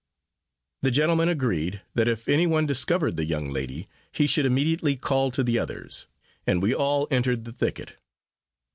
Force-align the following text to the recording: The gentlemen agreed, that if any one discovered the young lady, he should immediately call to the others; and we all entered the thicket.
The 0.81 0.89
gentlemen 0.89 1.29
agreed, 1.29 1.83
that 1.93 2.07
if 2.07 2.27
any 2.27 2.47
one 2.47 2.65
discovered 2.65 3.17
the 3.17 3.23
young 3.25 3.51
lady, 3.51 3.87
he 4.11 4.25
should 4.25 4.47
immediately 4.47 4.95
call 4.95 5.29
to 5.29 5.43
the 5.43 5.59
others; 5.59 6.07
and 6.47 6.59
we 6.59 6.73
all 6.73 7.07
entered 7.11 7.45
the 7.45 7.51
thicket. 7.53 7.97